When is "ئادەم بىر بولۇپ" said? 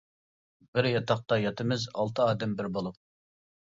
2.29-2.99